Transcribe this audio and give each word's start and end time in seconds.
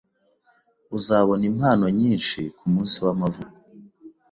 Uzabona 0.97 1.43
impano 1.51 1.85
nyinshi 1.99 2.39
kumunsi 2.57 2.97
wamavuko. 3.05 3.57